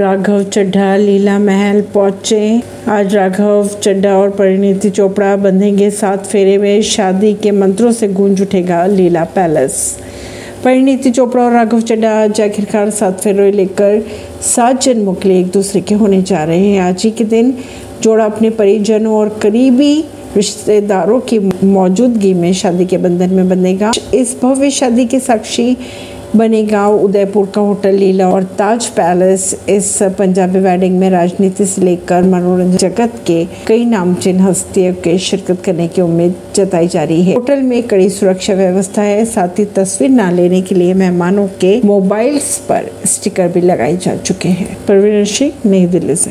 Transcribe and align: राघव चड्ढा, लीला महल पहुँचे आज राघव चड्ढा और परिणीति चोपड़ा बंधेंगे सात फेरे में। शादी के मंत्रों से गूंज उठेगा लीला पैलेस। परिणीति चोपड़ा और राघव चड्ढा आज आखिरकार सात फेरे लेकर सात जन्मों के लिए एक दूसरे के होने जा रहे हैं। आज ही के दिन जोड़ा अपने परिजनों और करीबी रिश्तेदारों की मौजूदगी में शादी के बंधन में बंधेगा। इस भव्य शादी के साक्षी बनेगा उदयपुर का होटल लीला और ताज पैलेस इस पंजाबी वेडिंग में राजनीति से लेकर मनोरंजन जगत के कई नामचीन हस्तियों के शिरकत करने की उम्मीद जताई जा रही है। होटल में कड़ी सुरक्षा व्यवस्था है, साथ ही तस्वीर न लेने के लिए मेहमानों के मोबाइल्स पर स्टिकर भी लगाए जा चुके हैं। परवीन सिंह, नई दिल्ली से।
राघव 0.00 0.42
चड्ढा, 0.42 0.96
लीला 0.96 1.38
महल 1.38 1.80
पहुँचे 1.94 2.62
आज 2.88 3.14
राघव 3.14 3.68
चड्ढा 3.82 4.16
और 4.16 4.30
परिणीति 4.30 4.90
चोपड़ा 4.90 5.34
बंधेंगे 5.36 5.90
सात 5.90 6.26
फेरे 6.26 6.56
में। 6.58 6.82
शादी 6.82 7.32
के 7.34 7.50
मंत्रों 7.50 7.90
से 7.92 8.08
गूंज 8.08 8.40
उठेगा 8.42 8.84
लीला 8.86 9.24
पैलेस। 9.24 9.74
परिणीति 10.64 11.10
चोपड़ा 11.10 11.42
और 11.42 11.52
राघव 11.52 11.80
चड्ढा 11.80 12.12
आज 12.22 12.40
आखिरकार 12.40 12.90
सात 12.90 13.20
फेरे 13.20 13.50
लेकर 13.52 14.02
सात 14.42 14.82
जन्मों 14.82 15.14
के 15.14 15.28
लिए 15.28 15.40
एक 15.40 15.50
दूसरे 15.50 15.80
के 15.80 15.94
होने 15.94 16.22
जा 16.22 16.44
रहे 16.44 16.66
हैं। 16.66 16.80
आज 16.80 17.02
ही 17.04 17.10
के 17.10 17.24
दिन 17.24 17.54
जोड़ा 18.02 18.24
अपने 18.24 18.50
परिजनों 18.50 19.16
और 19.16 19.38
करीबी 19.42 20.04
रिश्तेदारों 20.36 21.20
की 21.20 21.38
मौजूदगी 21.64 22.34
में 22.34 22.52
शादी 22.52 22.86
के 22.86 22.98
बंधन 22.98 23.30
में 23.30 23.48
बंधेगा। 23.48 23.92
इस 24.14 24.36
भव्य 24.42 24.70
शादी 24.70 25.04
के 25.04 25.20
साक्षी 25.20 25.76
बनेगा 26.36 26.86
उदयपुर 26.88 27.46
का 27.54 27.60
होटल 27.60 27.94
लीला 27.94 28.28
और 28.30 28.42
ताज 28.58 28.86
पैलेस 28.86 29.54
इस 29.68 29.98
पंजाबी 30.18 30.58
वेडिंग 30.58 30.98
में 30.98 31.08
राजनीति 31.10 31.64
से 31.66 31.82
लेकर 31.82 32.22
मनोरंजन 32.22 32.76
जगत 32.76 33.12
के 33.26 33.44
कई 33.66 33.84
नामचीन 33.84 34.40
हस्तियों 34.40 34.92
के 34.94 35.16
शिरकत 35.18 35.62
करने 35.64 35.88
की 35.88 36.02
उम्मीद 36.02 36.34
जताई 36.54 36.88
जा 36.88 37.02
रही 37.02 37.22
है। 37.22 37.34
होटल 37.34 37.62
में 37.62 37.82
कड़ी 37.82 38.08
सुरक्षा 38.10 38.54
व्यवस्था 38.54 39.02
है, 39.02 39.24
साथ 39.24 39.58
ही 39.58 39.64
तस्वीर 39.64 40.10
न 40.10 40.30
लेने 40.32 40.62
के 40.62 40.74
लिए 40.74 40.94
मेहमानों 40.94 41.46
के 41.60 41.80
मोबाइल्स 41.84 42.56
पर 42.68 42.90
स्टिकर 43.06 43.48
भी 43.48 43.60
लगाए 43.60 43.96
जा 43.96 44.16
चुके 44.16 44.48
हैं। 44.48 44.76
परवीन 44.88 45.24
सिंह, 45.24 45.52
नई 45.66 45.86
दिल्ली 45.86 46.16
से। 46.16 46.30